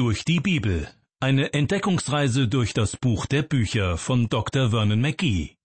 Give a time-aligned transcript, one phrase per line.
[0.00, 0.88] Durch die Bibel.
[1.20, 4.70] Eine Entdeckungsreise durch das Buch der Bücher von Dr.
[4.70, 5.56] Vernon McGee.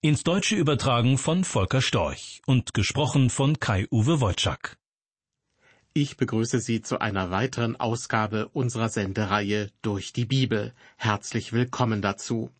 [0.00, 4.76] Ins Deutsche übertragen von Volker Storch und gesprochen von Kai-Uwe Wojczak.
[5.94, 10.74] Ich begrüße Sie zu einer weiteren Ausgabe unserer Sendereihe Durch die Bibel.
[10.96, 12.52] Herzlich willkommen dazu.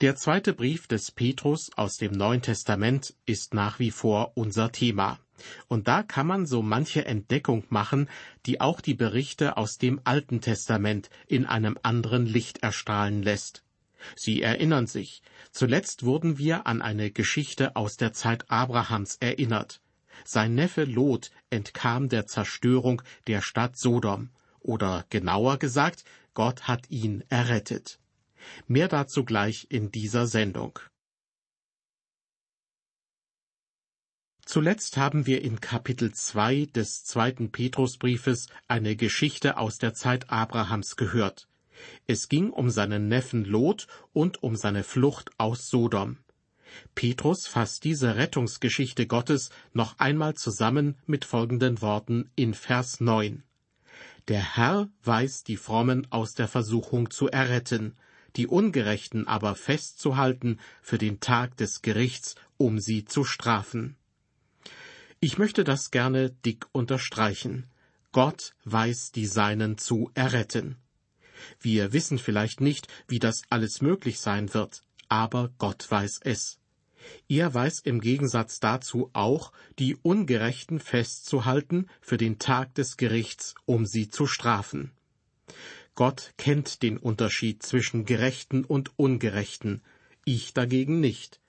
[0.00, 5.20] Der zweite Brief des Petrus aus dem Neuen Testament ist nach wie vor unser Thema.
[5.68, 8.08] Und da kann man so manche Entdeckung machen,
[8.46, 13.62] die auch die Berichte aus dem Alten Testament in einem anderen Licht erstrahlen lässt.
[14.14, 19.80] Sie erinnern sich, zuletzt wurden wir an eine Geschichte aus der Zeit Abrahams erinnert.
[20.24, 27.24] Sein Neffe Lot entkam der Zerstörung der Stadt Sodom, oder genauer gesagt, Gott hat ihn
[27.28, 27.98] errettet.
[28.66, 30.78] Mehr dazu gleich in dieser Sendung.
[34.46, 40.94] Zuletzt haben wir in Kapitel 2 des zweiten Petrusbriefes eine Geschichte aus der Zeit Abrahams
[40.94, 41.48] gehört.
[42.06, 46.18] Es ging um seinen Neffen Lot und um seine Flucht aus Sodom.
[46.94, 53.42] Petrus fasst diese Rettungsgeschichte Gottes noch einmal zusammen mit folgenden Worten in Vers 9.
[54.28, 57.96] Der Herr weiß die Frommen aus der Versuchung zu erretten,
[58.36, 63.96] die Ungerechten aber festzuhalten für den Tag des Gerichts, um sie zu strafen.
[65.26, 67.66] Ich möchte das gerne dick unterstreichen.
[68.12, 70.76] Gott weiß die Seinen zu erretten.
[71.58, 76.60] Wir wissen vielleicht nicht, wie das alles möglich sein wird, aber Gott weiß es.
[77.28, 83.84] Er weiß im Gegensatz dazu auch, die Ungerechten festzuhalten für den Tag des Gerichts, um
[83.84, 84.92] sie zu strafen.
[85.96, 89.82] Gott kennt den Unterschied zwischen Gerechten und Ungerechten,
[90.24, 91.40] ich dagegen nicht.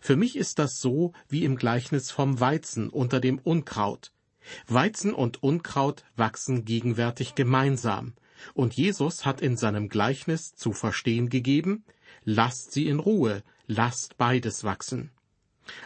[0.00, 4.12] Für mich ist das so wie im Gleichnis vom Weizen unter dem Unkraut.
[4.66, 8.14] Weizen und Unkraut wachsen gegenwärtig gemeinsam,
[8.54, 11.84] und Jesus hat in seinem Gleichnis zu verstehen gegeben,
[12.24, 15.10] lasst sie in Ruhe, lasst beides wachsen.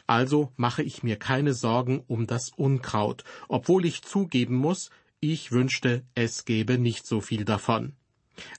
[0.07, 6.05] Also mache ich mir keine Sorgen um das Unkraut, obwohl ich zugeben muss, ich wünschte,
[6.15, 7.95] es gäbe nicht so viel davon.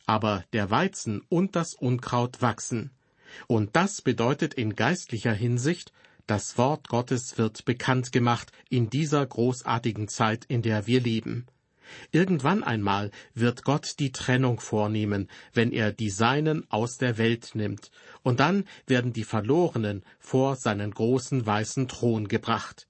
[0.05, 2.91] Aber der Weizen und das Unkraut wachsen,
[3.45, 5.91] und das bedeutet in geistlicher Hinsicht,
[6.25, 11.45] das Wort Gottes wird bekannt gemacht in dieser großartigen Zeit, in der wir leben.
[12.11, 17.91] Irgendwann einmal wird Gott die Trennung vornehmen, wenn er die Seinen aus der Welt nimmt,
[18.23, 22.87] und dann werden die Verlorenen vor seinen großen weißen Thron gebracht.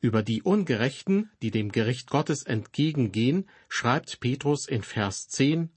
[0.00, 5.68] Über die Ungerechten, die dem Gericht Gottes entgegengehen, schreibt Petrus in Vers 10,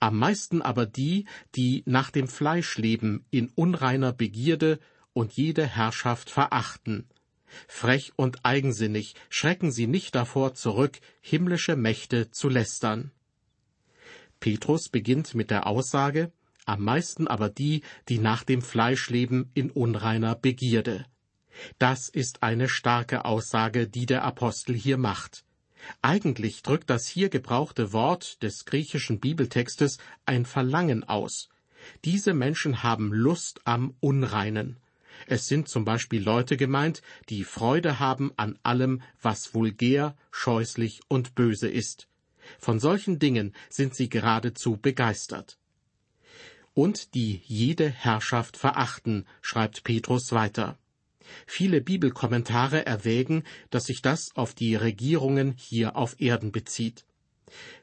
[0.00, 4.78] am meisten aber die, die nach dem Fleisch leben, in unreiner Begierde
[5.12, 7.08] und jede Herrschaft verachten.
[7.68, 13.10] Frech und eigensinnig schrecken sie nicht davor zurück, himmlische Mächte zu lästern.
[14.40, 16.32] Petrus beginnt mit der Aussage,
[16.64, 21.06] am meisten aber die, die nach dem Fleisch leben, in unreiner Begierde.
[21.78, 25.44] Das ist eine starke Aussage, die der Apostel hier macht.
[26.00, 31.48] Eigentlich drückt das hier gebrauchte Wort des griechischen Bibeltextes ein Verlangen aus.
[32.04, 34.76] Diese Menschen haben Lust am Unreinen.
[35.26, 41.34] Es sind zum Beispiel Leute gemeint, die Freude haben an allem, was vulgär, scheußlich und
[41.34, 42.08] böse ist.
[42.58, 45.58] Von solchen Dingen sind sie geradezu begeistert.
[46.74, 50.78] Und die jede Herrschaft verachten, schreibt Petrus weiter.
[51.46, 57.04] Viele Bibelkommentare erwägen, dass sich das auf die Regierungen hier auf Erden bezieht.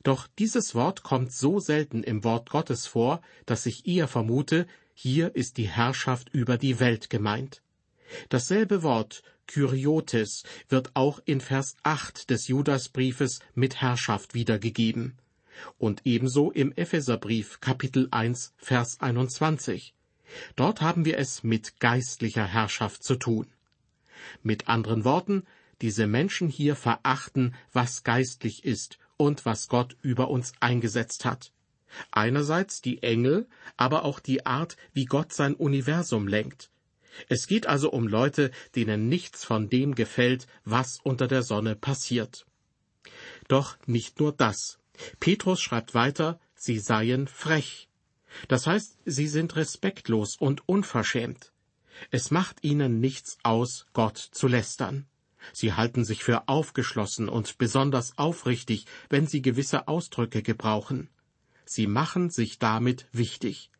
[0.03, 5.35] Doch dieses Wort kommt so selten im Wort Gottes vor, dass ich eher vermute, hier
[5.35, 7.61] ist die Herrschaft über die Welt gemeint.
[8.29, 15.17] Dasselbe Wort Kyriotes wird auch in Vers 8 des Judasbriefes mit Herrschaft wiedergegeben.
[15.77, 19.93] Und ebenso im Epheserbrief Kapitel 1 Vers 21.
[20.55, 23.47] Dort haben wir es mit geistlicher Herrschaft zu tun.
[24.43, 25.43] Mit anderen Worten,
[25.81, 31.51] diese Menschen hier verachten, was geistlich ist und was Gott über uns eingesetzt hat.
[32.11, 33.47] Einerseits die Engel,
[33.77, 36.69] aber auch die Art, wie Gott sein Universum lenkt.
[37.27, 42.45] Es geht also um Leute, denen nichts von dem gefällt, was unter der Sonne passiert.
[43.47, 44.79] Doch nicht nur das.
[45.19, 47.88] Petrus schreibt weiter, sie seien frech.
[48.47, 51.51] Das heißt, sie sind respektlos und unverschämt.
[52.11, 55.05] Es macht ihnen nichts aus, Gott zu lästern.
[55.53, 61.09] Sie halten sich für aufgeschlossen und besonders aufrichtig, wenn sie gewisse Ausdrücke gebrauchen.
[61.65, 63.71] Sie machen sich damit wichtig.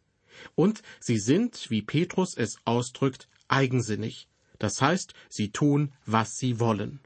[0.55, 4.27] Und sie sind, wie Petrus es ausdrückt, eigensinnig.
[4.57, 7.01] Das heißt, sie tun, was sie wollen.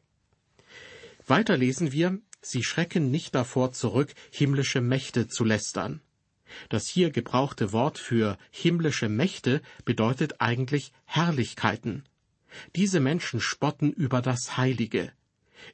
[1.25, 6.01] Weiter lesen wir, Sie schrecken nicht davor zurück, himmlische Mächte zu lästern.
[6.69, 12.03] Das hier gebrauchte Wort für himmlische Mächte bedeutet eigentlich Herrlichkeiten.
[12.75, 15.11] Diese Menschen spotten über das Heilige.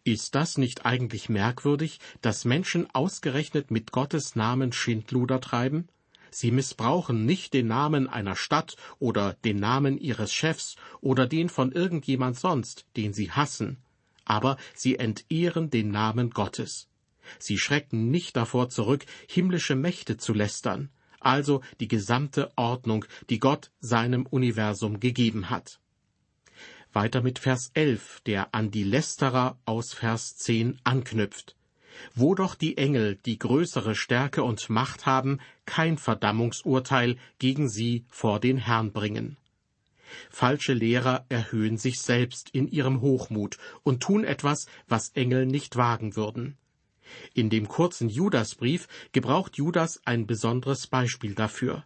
[0.04, 5.88] Ist das nicht eigentlich merkwürdig, dass Menschen ausgerechnet mit Gottes Namen Schindluder treiben?
[6.32, 11.72] Sie missbrauchen nicht den Namen einer Stadt oder den Namen ihres Chefs oder den von
[11.72, 13.78] irgendjemand sonst, den sie hassen,
[14.26, 16.89] aber sie entehren den Namen Gottes.
[17.38, 20.90] Sie schrecken nicht davor zurück, himmlische Mächte zu lästern,
[21.20, 25.80] also die gesamte Ordnung, die Gott seinem Universum gegeben hat.
[26.92, 31.56] Weiter mit Vers 11, der an die Lästerer aus Vers 10 anknüpft.
[32.16, 38.40] Wo doch die Engel, die größere Stärke und Macht haben, kein Verdammungsurteil gegen sie vor
[38.40, 39.38] den Herrn bringen.
[40.30, 46.16] Falsche Lehrer erhöhen sich selbst in ihrem Hochmut und tun etwas, was Engel nicht wagen
[46.16, 46.58] würden.
[47.34, 51.86] In dem kurzen Judasbrief gebraucht Judas ein besonderes Beispiel dafür.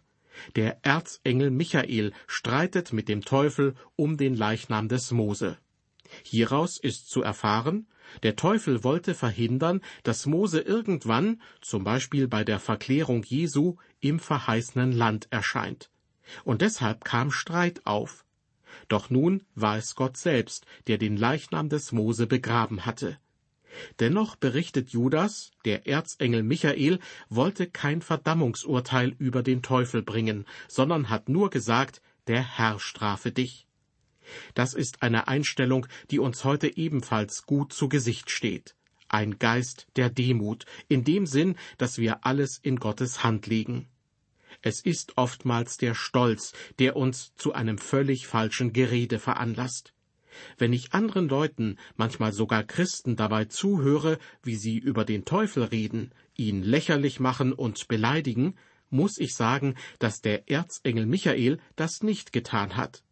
[0.56, 5.58] Der Erzengel Michael streitet mit dem Teufel um den Leichnam des Mose.
[6.24, 7.86] Hieraus ist zu erfahren,
[8.22, 14.92] der Teufel wollte verhindern, dass Mose irgendwann, zum Beispiel bei der Verklärung Jesu, im verheißenen
[14.92, 15.90] Land erscheint.
[16.44, 18.24] Und deshalb kam Streit auf.
[18.88, 23.18] Doch nun war es Gott selbst, der den Leichnam des Mose begraben hatte.
[24.00, 26.98] Dennoch berichtet Judas, der Erzengel Michael
[27.28, 33.66] wollte kein Verdammungsurteil über den Teufel bringen, sondern hat nur gesagt, der Herr strafe dich.
[34.54, 38.74] Das ist eine Einstellung, die uns heute ebenfalls gut zu Gesicht steht.
[39.08, 43.88] Ein Geist der Demut, in dem Sinn, dass wir alles in Gottes Hand legen.
[44.62, 49.93] Es ist oftmals der Stolz, der uns zu einem völlig falschen Gerede veranlasst.
[50.58, 56.12] Wenn ich anderen Leuten, manchmal sogar Christen, dabei zuhöre, wie sie über den Teufel reden,
[56.36, 58.54] ihn lächerlich machen und beleidigen,
[58.90, 63.02] muss ich sagen, dass der Erzengel Michael das nicht getan hat.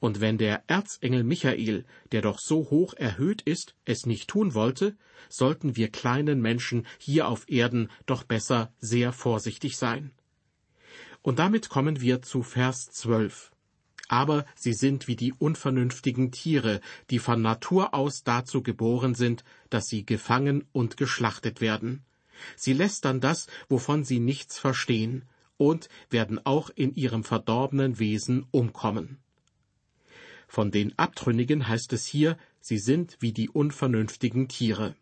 [0.00, 4.96] Und wenn der Erzengel Michael, der doch so hoch erhöht ist, es nicht tun wollte,
[5.28, 10.10] sollten wir kleinen Menschen hier auf Erden doch besser sehr vorsichtig sein.
[11.22, 13.52] Und damit kommen wir zu Vers 12
[14.08, 16.80] aber sie sind wie die unvernünftigen Tiere,
[17.10, 22.04] die von Natur aus dazu geboren sind, dass sie gefangen und geschlachtet werden.
[22.56, 25.24] Sie lästern das, wovon sie nichts verstehen,
[25.58, 29.18] und werden auch in ihrem verdorbenen Wesen umkommen.
[30.48, 34.94] Von den Abtrünnigen heißt es hier, sie sind wie die unvernünftigen Tiere.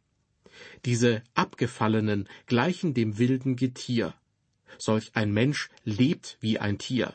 [0.84, 4.14] Diese Abgefallenen gleichen dem wilden Getier.
[4.78, 7.14] Solch ein Mensch lebt wie ein Tier.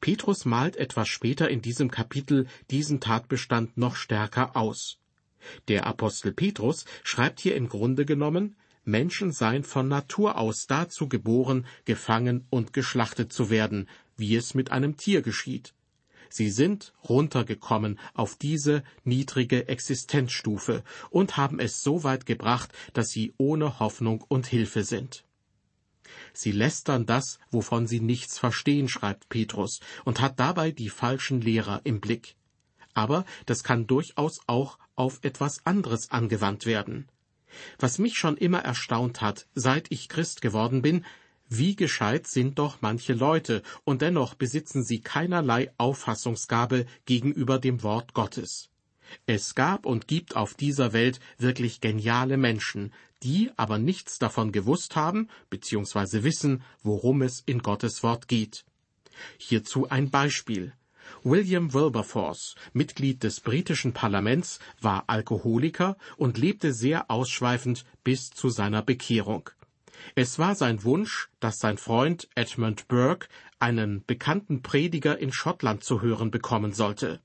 [0.00, 4.98] Petrus malt etwas später in diesem Kapitel diesen Tatbestand noch stärker aus.
[5.68, 11.66] Der Apostel Petrus schreibt hier im Grunde genommen, Menschen seien von Natur aus dazu geboren,
[11.84, 15.74] gefangen und geschlachtet zu werden, wie es mit einem Tier geschieht.
[16.28, 23.34] Sie sind runtergekommen auf diese niedrige Existenzstufe und haben es so weit gebracht, dass sie
[23.38, 25.24] ohne Hoffnung und Hilfe sind.
[26.32, 31.80] Sie lästern das, wovon sie nichts verstehen, schreibt Petrus, und hat dabei die falschen Lehrer
[31.84, 32.36] im Blick.
[32.94, 37.08] Aber das kann durchaus auch auf etwas anderes angewandt werden.
[37.78, 41.04] Was mich schon immer erstaunt hat, seit ich Christ geworden bin,
[41.48, 48.14] wie gescheit sind doch manche Leute, und dennoch besitzen sie keinerlei Auffassungsgabe gegenüber dem Wort
[48.14, 48.70] Gottes.
[49.26, 54.96] Es gab und gibt auf dieser Welt wirklich geniale Menschen, die aber nichts davon gewusst
[54.96, 56.22] haben bzw.
[56.22, 58.64] wissen, worum es in Gottes Wort geht.
[59.38, 60.72] Hierzu ein Beispiel.
[61.22, 68.82] William Wilberforce, Mitglied des britischen Parlaments, war Alkoholiker und lebte sehr ausschweifend bis zu seiner
[68.82, 69.50] Bekehrung.
[70.14, 76.02] Es war sein Wunsch, dass sein Freund Edmund Burke einen bekannten Prediger in Schottland zu
[76.02, 77.20] hören bekommen sollte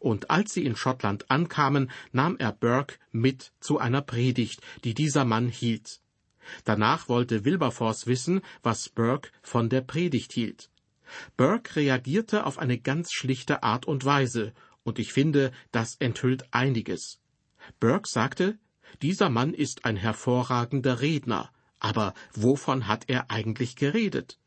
[0.00, 5.24] und als sie in Schottland ankamen, nahm er Burke mit zu einer Predigt, die dieser
[5.24, 6.00] Mann hielt.
[6.64, 10.70] Danach wollte Wilberforce wissen, was Burke von der Predigt hielt.
[11.36, 17.20] Burke reagierte auf eine ganz schlichte Art und Weise, und ich finde, das enthüllt einiges.
[17.78, 18.58] Burke sagte,
[19.02, 24.39] dieser Mann ist ein hervorragender Redner, aber wovon hat er eigentlich geredet?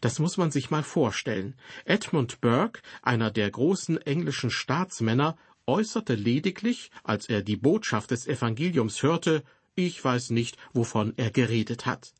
[0.00, 1.54] Das muss man sich mal vorstellen.
[1.84, 5.36] Edmund Burke, einer der großen englischen Staatsmänner,
[5.66, 11.86] äußerte lediglich, als er die Botschaft des Evangeliums hörte, ich weiß nicht, wovon er geredet
[11.86, 12.12] hat.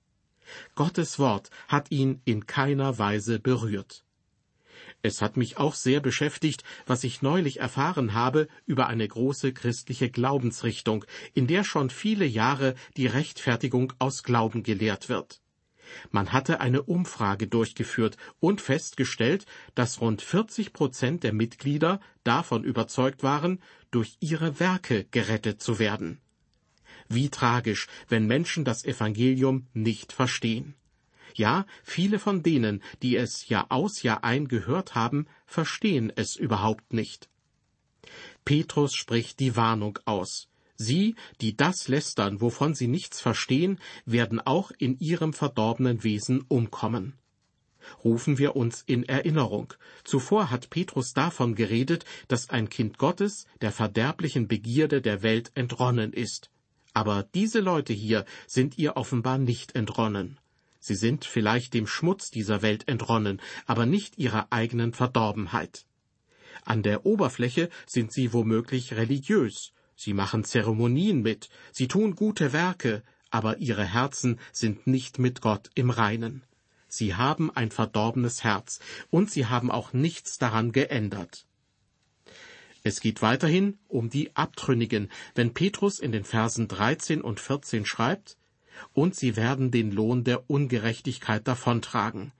[0.75, 4.05] Gottes Wort hat ihn in keiner Weise berührt.
[5.03, 10.11] Es hat mich auch sehr beschäftigt, was ich neulich erfahren habe über eine große christliche
[10.11, 11.05] Glaubensrichtung,
[11.35, 15.42] in der schon viele Jahre die Rechtfertigung aus Glauben gelehrt wird.
[16.11, 23.23] Man hatte eine Umfrage durchgeführt und festgestellt, dass rund 40 Prozent der Mitglieder davon überzeugt
[23.23, 26.21] waren, durch ihre Werke gerettet zu werden.
[27.09, 30.75] Wie tragisch, wenn Menschen das Evangelium nicht verstehen.
[31.35, 36.93] Ja, viele von denen, die es Jahr aus Jahr ein gehört haben, verstehen es überhaupt
[36.93, 37.29] nicht.
[38.45, 40.49] Petrus spricht die Warnung aus.
[40.77, 47.15] Sie, die das lästern, wovon sie nichts verstehen, werden auch in ihrem verdorbenen Wesen umkommen.
[48.05, 49.75] Rufen wir uns in Erinnerung.
[50.05, 56.13] Zuvor hat Petrus davon geredet, dass ein Kind Gottes der verderblichen Begierde der Welt entronnen
[56.13, 56.51] ist.
[56.95, 60.39] Aber diese Leute hier sind ihr offenbar nicht entronnen.
[60.79, 65.87] Sie sind vielleicht dem Schmutz dieser Welt entronnen, aber nicht ihrer eigenen Verdorbenheit.
[66.65, 69.73] An der Oberfläche sind sie womöglich religiös,
[70.03, 75.71] sie machen Zeremonien mit, sie tun gute Werke, aber ihre Herzen sind nicht mit Gott
[75.75, 76.43] im Reinen.
[76.89, 78.81] Sie haben ein verdorbenes Herz,
[79.11, 81.47] und sie haben auch nichts daran geändert.
[82.83, 88.37] Es geht weiterhin um die Abtrünnigen, wenn Petrus in den Versen 13 und 14 schreibt,
[88.93, 92.33] und sie werden den Lohn der Ungerechtigkeit davontragen.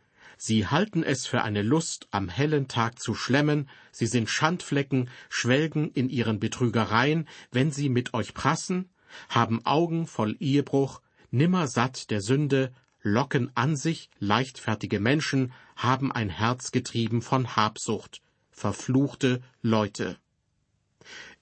[0.45, 5.93] Sie halten es für eine Lust, am hellen Tag zu schlemmen, sie sind Schandflecken, schwelgen
[5.93, 8.91] in ihren Betrügereien, wenn sie mit euch prassen,
[9.29, 12.73] haben Augen voll Ehebruch, nimmer satt der Sünde,
[13.03, 18.21] locken an sich leichtfertige Menschen, haben ein Herz getrieben von Habsucht,
[18.51, 20.19] verfluchte Leute.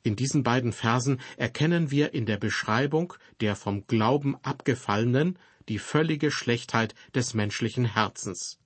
[0.03, 5.39] In diesen beiden Versen erkennen wir in der Beschreibung der vom Glauben abgefallenen
[5.71, 8.60] die völlige Schlechtheit des menschlichen Herzens.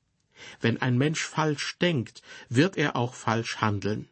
[0.61, 4.09] Wenn ein Mensch falsch denkt, wird er auch falsch handeln.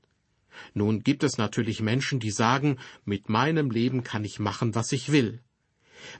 [0.74, 5.10] Nun gibt es natürlich Menschen, die sagen, mit meinem Leben kann ich machen, was ich
[5.10, 5.40] will.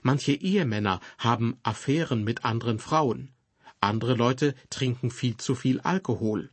[0.01, 3.31] Manche Ehemänner haben Affären mit anderen Frauen.
[3.79, 6.49] Andere Leute trinken viel zu viel Alkohol.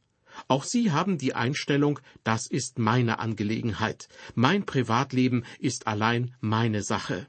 [0.49, 7.27] Auch sie haben die Einstellung, das ist meine Angelegenheit, mein Privatleben ist allein meine Sache.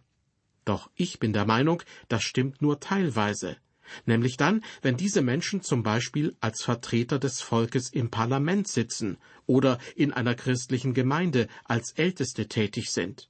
[0.66, 3.58] Doch ich bin der Meinung, das stimmt nur teilweise,
[4.06, 9.78] nämlich dann, wenn diese Menschen zum Beispiel als Vertreter des Volkes im Parlament sitzen oder
[9.96, 13.30] in einer christlichen Gemeinde als Älteste tätig sind.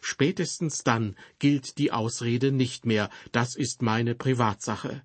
[0.00, 5.02] Spätestens dann gilt die Ausrede nicht mehr, das ist meine Privatsache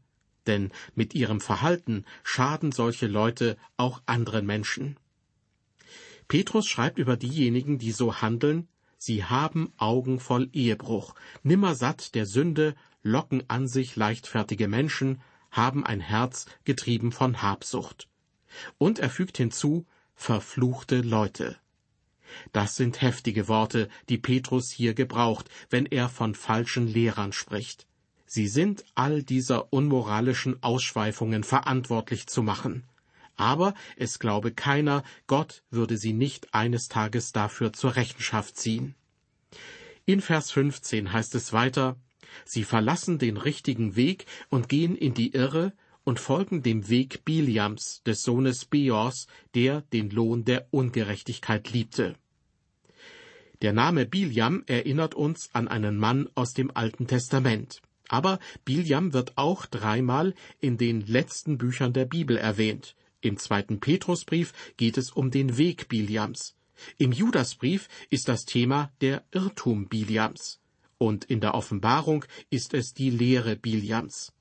[0.48, 4.98] denn mit ihrem Verhalten schaden solche Leute auch anderen Menschen.
[6.28, 8.68] Petrus schreibt über diejenigen, die so handeln,
[8.98, 16.00] sie haben Augen voll Ehebruch, nimmersatt der Sünde, locken an sich leichtfertige Menschen, haben ein
[16.00, 18.08] Herz getrieben von Habsucht.
[18.78, 21.58] Und er fügt hinzu, verfluchte Leute.
[22.52, 27.86] Das sind heftige Worte, die Petrus hier gebraucht, wenn er von falschen Lehrern spricht.
[28.26, 32.84] Sie sind all dieser unmoralischen Ausschweifungen verantwortlich zu machen.
[33.36, 38.96] Aber es glaube keiner, Gott würde sie nicht eines Tages dafür zur Rechenschaft ziehen.
[40.06, 41.96] In Vers 15 heißt es weiter,
[42.46, 45.74] Sie verlassen den richtigen Weg und gehen in die Irre
[46.04, 52.16] und folgen dem Weg Biliams, des Sohnes Beors, der den Lohn der Ungerechtigkeit liebte.
[53.62, 57.82] Der Name Biliam erinnert uns an einen Mann aus dem Alten Testament.
[58.10, 62.96] Aber Biljam wird auch dreimal in den letzten Büchern der Bibel erwähnt.
[63.22, 66.56] Im zweiten Petrusbrief geht es um den Weg Biljams.
[66.98, 70.60] Im Judasbrief ist das Thema der Irrtum Biljams.
[71.04, 74.32] Und in der Offenbarung ist es die Lehre Biljams.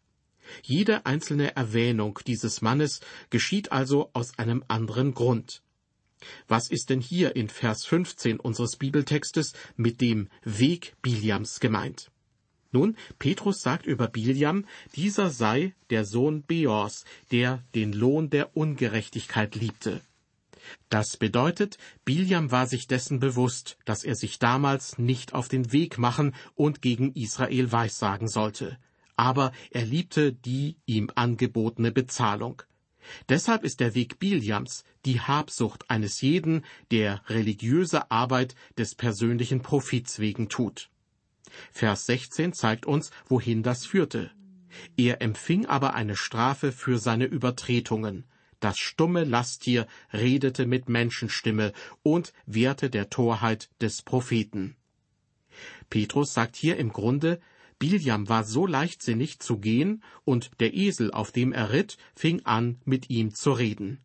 [0.62, 3.00] Jede einzelne Erwähnung dieses Mannes
[3.30, 5.64] geschieht also aus einem anderen Grund.
[6.46, 12.12] Was ist denn hier in Vers 15 unseres Bibeltextes mit dem Weg Biljams gemeint?
[12.70, 14.64] Nun, Petrus sagt über Biljam,
[14.94, 20.00] dieser sei der Sohn Beors, der den Lohn der Ungerechtigkeit liebte.
[20.88, 25.98] Das bedeutet, Biljam war sich dessen bewusst, dass er sich damals nicht auf den Weg
[25.98, 28.78] machen und gegen Israel weissagen sollte.
[29.16, 32.62] Aber er liebte die ihm angebotene Bezahlung.
[33.28, 40.18] Deshalb ist der Weg Biljams die Habsucht eines jeden, der religiöse Arbeit des persönlichen Profits
[40.18, 40.90] wegen tut.
[41.72, 44.30] Vers 16 zeigt uns, wohin das führte.
[44.96, 48.24] Er empfing aber eine Strafe für seine Übertretungen.
[48.62, 51.72] Das stumme Lasttier redete mit Menschenstimme
[52.04, 54.76] und wehrte der Torheit des Propheten.
[55.90, 57.40] Petrus sagt hier im Grunde,
[57.80, 62.80] Biljam war so leichtsinnig zu gehen, und der Esel, auf dem er ritt, fing an,
[62.84, 63.98] mit ihm zu reden.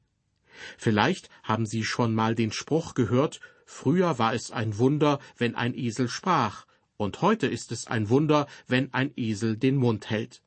[0.80, 5.76] Vielleicht haben Sie schon mal den Spruch gehört, früher war es ein Wunder, wenn ein
[5.76, 6.66] Esel sprach,
[6.98, 10.42] und heute ist es ein Wunder, wenn ein Esel den Mund hält.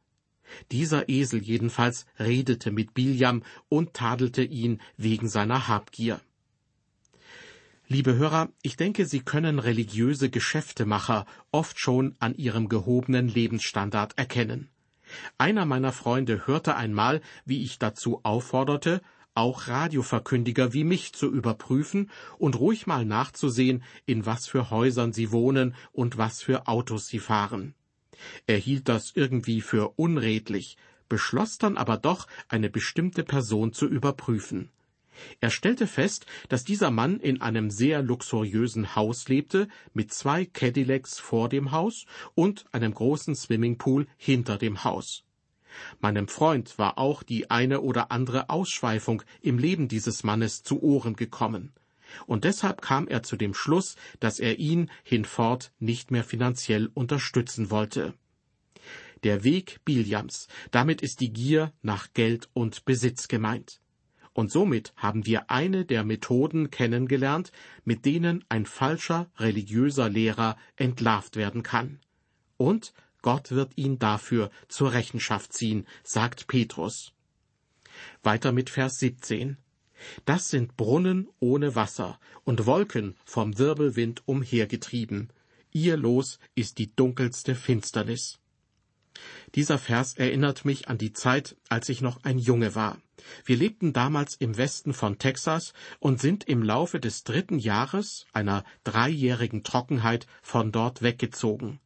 [0.73, 6.21] Dieser Esel jedenfalls redete mit Biljam und tadelte ihn wegen seiner Habgier.
[7.89, 14.69] Liebe Hörer, ich denke, Sie können religiöse Geschäftemacher oft schon an ihrem gehobenen Lebensstandard erkennen.
[15.39, 19.03] Einer meiner Freunde hörte einmal, wie ich dazu aufforderte,
[19.35, 25.33] auch Radioverkündiger wie mich zu überprüfen und ruhig mal nachzusehen, in was für Häusern sie
[25.33, 27.75] wohnen und was für Autos sie fahren.
[28.47, 30.77] Er hielt das irgendwie für unredlich,
[31.09, 34.71] beschloss dann aber doch, eine bestimmte Person zu überprüfen.
[35.41, 41.19] Er stellte fest, dass dieser Mann in einem sehr luxuriösen Haus lebte, mit zwei Cadillacs
[41.19, 45.25] vor dem Haus und einem großen Swimmingpool hinter dem Haus.
[46.01, 51.15] Meinem Freund war auch die eine oder andere Ausschweifung im Leben dieses Mannes zu Ohren
[51.15, 51.73] gekommen.
[52.27, 57.71] Und deshalb kam er zu dem Schluss, dass er ihn hinfort nicht mehr finanziell unterstützen
[57.71, 58.15] wollte.
[59.23, 63.81] Der Weg Biljams, damit ist die Gier nach Geld und Besitz gemeint.
[64.33, 67.53] Und somit haben wir eine der Methoden kennengelernt,
[67.85, 72.01] mit denen ein falscher religiöser Lehrer entlarvt werden kann.
[72.57, 77.13] Und Gott wird ihn dafür zur Rechenschaft ziehen, sagt Petrus.
[78.23, 79.59] Weiter mit Vers 17.
[80.25, 85.33] Das sind Brunnen ohne Wasser und Wolken vom Wirbelwind umhergetrieben.
[85.73, 88.39] Ihr Los ist die dunkelste Finsternis.
[89.55, 92.99] Dieser Vers erinnert mich an die Zeit, als ich noch ein Junge war.
[93.45, 98.65] Wir lebten damals im Westen von Texas und sind im Laufe des dritten Jahres einer
[98.85, 101.81] dreijährigen Trockenheit von dort weggezogen.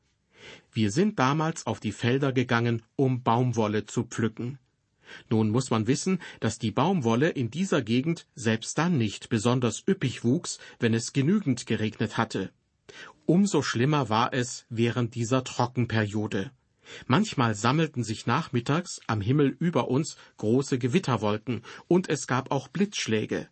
[0.72, 4.58] Wir sind damals auf die Felder gegangen, um Baumwolle zu pflücken.
[5.30, 10.24] Nun muss man wissen, dass die Baumwolle in dieser Gegend selbst dann nicht besonders üppig
[10.24, 12.50] wuchs, wenn es genügend geregnet hatte.
[13.26, 16.50] Umso schlimmer war es während dieser Trockenperiode.
[17.06, 23.48] Manchmal sammelten sich nachmittags am Himmel über uns große Gewitterwolken, und es gab auch Blitzschläge.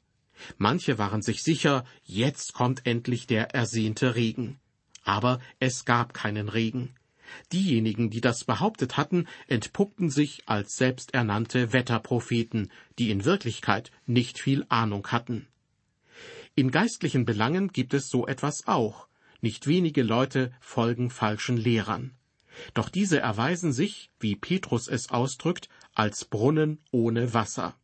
[0.58, 4.58] Manche waren sich sicher, jetzt kommt endlich der ersehnte Regen.
[5.04, 6.94] Aber es gab keinen Regen.
[7.52, 14.64] Diejenigen, die das behauptet hatten, entpuppten sich als selbsternannte Wetterpropheten, die in Wirklichkeit nicht viel
[14.68, 15.46] Ahnung hatten.
[16.54, 19.08] In geistlichen Belangen gibt es so etwas auch.
[19.40, 22.12] Nicht wenige Leute folgen falschen Lehrern.
[22.74, 27.74] Doch diese erweisen sich, wie Petrus es ausdrückt, als Brunnen ohne Wasser.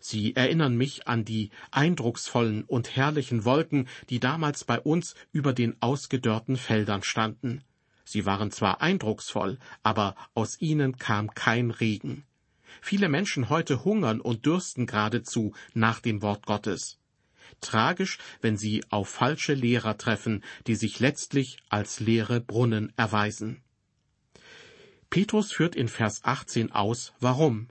[0.00, 5.80] Sie erinnern mich an die eindrucksvollen und herrlichen Wolken, die damals bei uns über den
[5.80, 7.62] ausgedörrten Feldern standen.
[8.10, 12.24] Sie waren zwar eindrucksvoll, aber aus ihnen kam kein Regen.
[12.80, 16.96] Viele Menschen heute hungern und dürsten geradezu nach dem Wort Gottes.
[17.60, 23.60] Tragisch, wenn sie auf falsche Lehrer treffen, die sich letztlich als leere Brunnen erweisen.
[25.10, 27.68] Petrus führt in Vers 18 aus, warum.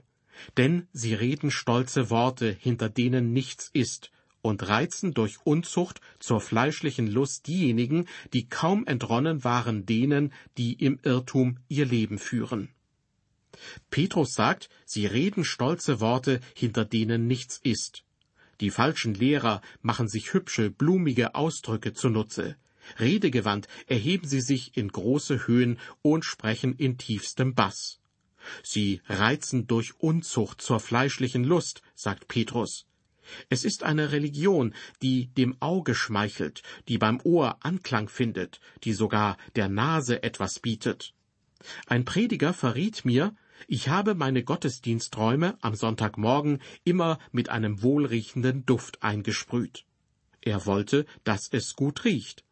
[0.56, 4.12] Denn sie reden stolze Worte, hinter denen nichts ist,
[4.48, 10.98] und reizen durch Unzucht zur fleischlichen Lust diejenigen, die kaum entronnen waren denen, die im
[11.02, 12.70] Irrtum ihr Leben führen.
[13.90, 18.04] Petrus sagt, sie reden stolze Worte, hinter denen nichts ist.
[18.62, 22.56] Die falschen Lehrer machen sich hübsche, blumige Ausdrücke zunutze.
[22.98, 28.00] Redegewandt erheben sie sich in große Höhen und sprechen in tiefstem Bass.
[28.62, 32.87] Sie reizen durch Unzucht zur fleischlichen Lust, sagt Petrus.
[33.48, 39.36] Es ist eine Religion, die dem Auge schmeichelt, die beim Ohr Anklang findet, die sogar
[39.56, 41.14] der Nase etwas bietet.
[41.86, 43.34] Ein Prediger verriet mir,
[43.66, 49.84] ich habe meine Gottesdiensträume am Sonntagmorgen immer mit einem wohlriechenden Duft eingesprüht.
[50.40, 52.44] Er wollte, dass es gut riecht.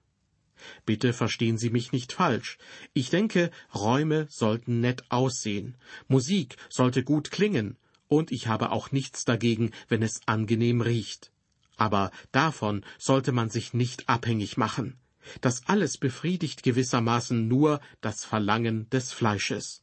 [0.84, 2.58] Bitte verstehen Sie mich nicht falsch.
[2.94, 5.76] Ich denke, Räume sollten nett aussehen,
[6.08, 7.76] Musik sollte gut klingen,
[8.08, 11.32] und ich habe auch nichts dagegen, wenn es angenehm riecht.
[11.76, 14.98] Aber davon sollte man sich nicht abhängig machen.
[15.40, 19.82] Das alles befriedigt gewissermaßen nur das Verlangen des Fleisches.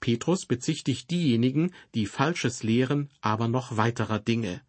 [0.00, 4.62] Petrus bezichtigt diejenigen, die Falsches lehren, aber noch weiterer Dinge.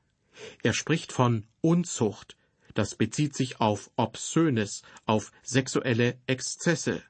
[0.62, 2.38] Er spricht von Unzucht,
[2.74, 7.02] das bezieht sich auf Obszönes, auf sexuelle Exzesse.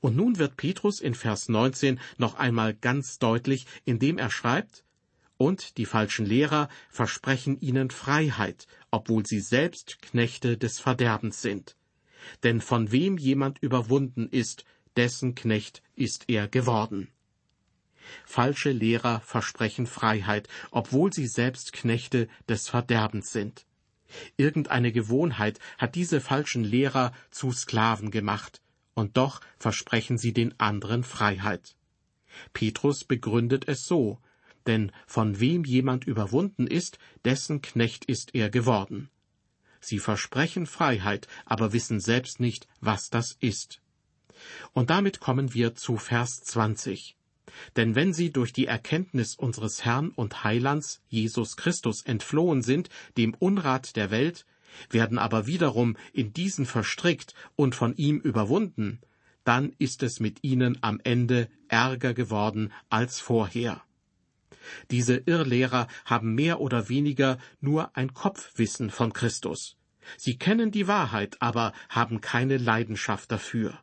[0.00, 4.84] Und nun wird Petrus in Vers 19 noch einmal ganz deutlich, indem er schreibt,
[5.40, 11.76] und die falschen Lehrer versprechen ihnen Freiheit, obwohl sie selbst Knechte des Verderbens sind.
[12.42, 14.66] Denn von wem jemand überwunden ist,
[14.96, 17.08] dessen Knecht ist er geworden.
[18.26, 23.64] falsche Lehrer versprechen Freiheit, obwohl sie selbst Knechte des Verderbens sind.
[24.36, 28.60] Irgendeine Gewohnheit hat diese falschen Lehrer zu Sklaven gemacht,
[29.00, 31.74] und doch versprechen sie den anderen Freiheit.
[32.52, 34.20] Petrus begründet es so,
[34.66, 39.08] denn von wem jemand überwunden ist, dessen Knecht ist er geworden.
[39.80, 43.80] Sie versprechen Freiheit, aber wissen selbst nicht, was das ist.
[44.74, 47.16] Und damit kommen wir zu Vers 20.
[47.76, 53.34] Denn wenn sie durch die Erkenntnis unseres Herrn und Heilands Jesus Christus entflohen sind dem
[53.34, 54.44] Unrat der Welt,
[54.90, 59.00] werden aber wiederum in diesen verstrickt und von ihm überwunden,
[59.44, 63.82] dann ist es mit ihnen am Ende ärger geworden als vorher.
[64.90, 69.76] Diese Irrlehrer haben mehr oder weniger nur ein Kopfwissen von Christus.
[70.16, 73.78] Sie kennen die Wahrheit, aber haben keine Leidenschaft dafür.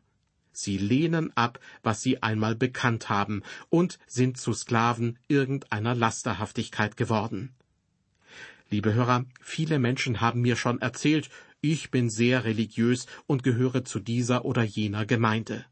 [0.52, 7.54] Sie lehnen ab, was sie einmal bekannt haben, und sind zu Sklaven irgendeiner Lasterhaftigkeit geworden.
[8.70, 11.30] Liebe Hörer, viele Menschen haben mir schon erzählt,
[11.62, 15.64] ich bin sehr religiös und gehöre zu dieser oder jener Gemeinde.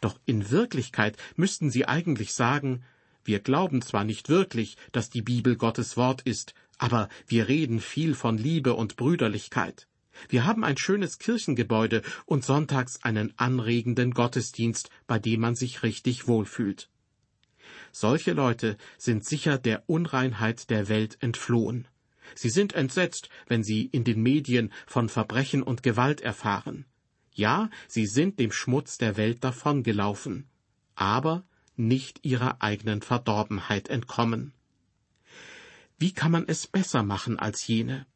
[0.00, 2.84] Doch in Wirklichkeit müssten sie eigentlich sagen,
[3.24, 8.14] wir glauben zwar nicht wirklich, dass die Bibel Gottes Wort ist, aber wir reden viel
[8.14, 9.88] von Liebe und Brüderlichkeit.
[10.28, 16.28] Wir haben ein schönes Kirchengebäude und sonntags einen anregenden Gottesdienst, bei dem man sich richtig
[16.28, 16.90] wohlfühlt.
[17.92, 21.88] Solche Leute sind sicher der Unreinheit der Welt entflohen.
[22.34, 26.84] Sie sind entsetzt, wenn sie in den Medien von Verbrechen und Gewalt erfahren.
[27.32, 30.48] Ja, sie sind dem Schmutz der Welt davongelaufen,
[30.94, 31.44] aber
[31.76, 34.52] nicht ihrer eigenen Verdorbenheit entkommen.
[35.98, 38.06] Wie kann man es besser machen als jene?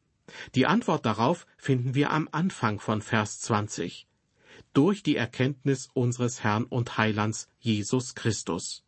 [0.55, 4.07] Die Antwort darauf finden wir am Anfang von Vers 20.
[4.73, 8.83] Durch die Erkenntnis unseres Herrn und Heilands Jesus Christus.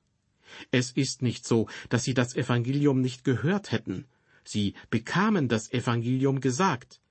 [0.71, 4.05] Es ist nicht so, dass sie das Evangelium nicht gehört hätten.
[4.45, 7.01] Sie bekamen das Evangelium gesagt.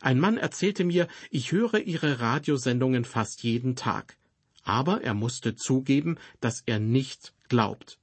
[0.00, 4.16] Ein Mann erzählte mir, ich höre Ihre Radiosendungen fast jeden Tag.
[4.62, 7.98] Aber er musste zugeben, dass er nicht glaubt.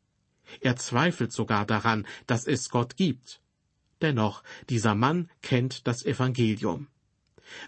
[0.59, 3.41] Er zweifelt sogar daran, dass es Gott gibt.
[4.01, 6.87] Dennoch, dieser Mann kennt das Evangelium.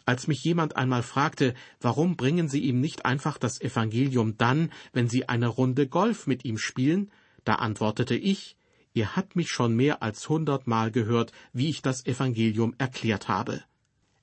[0.05, 5.09] Als mich jemand einmal fragte, warum bringen Sie ihm nicht einfach das Evangelium dann, wenn
[5.09, 7.11] Sie eine Runde Golf mit ihm spielen,
[7.43, 8.55] da antwortete ich,
[8.93, 13.63] Ihr habt mich schon mehr als hundertmal gehört, wie ich das Evangelium erklärt habe.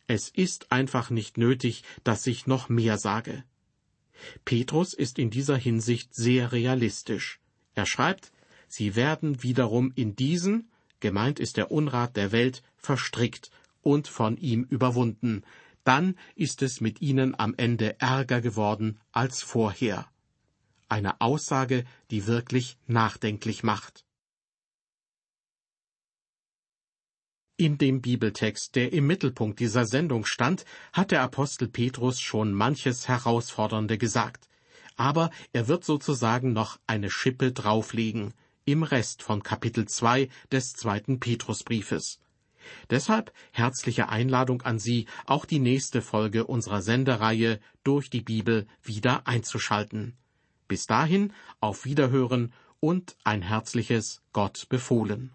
[0.06, 3.44] Es ist einfach nicht nötig, dass ich noch mehr sage.
[4.44, 7.40] Petrus ist in dieser Hinsicht sehr realistisch.
[7.74, 8.32] Er schreibt,
[8.68, 13.50] Sie werden wiederum in diesen, gemeint ist der Unrat der Welt, verstrickt
[13.82, 15.42] und von ihm überwunden,
[15.82, 20.06] dann ist es mit ihnen am Ende ärger geworden als vorher.
[20.88, 24.04] Eine Aussage, die wirklich nachdenklich macht.
[27.60, 33.06] In dem Bibeltext, der im Mittelpunkt dieser Sendung stand, hat der Apostel Petrus schon manches
[33.06, 34.48] Herausfordernde gesagt.
[34.96, 38.32] Aber er wird sozusagen noch eine Schippe drauflegen
[38.64, 42.20] im Rest von Kapitel 2 des zweiten Petrusbriefes.
[42.88, 49.26] Deshalb herzliche Einladung an Sie, auch die nächste Folge unserer Sendereihe durch die Bibel wieder
[49.26, 50.16] einzuschalten.
[50.66, 55.34] Bis dahin auf Wiederhören und ein herzliches Gott befohlen.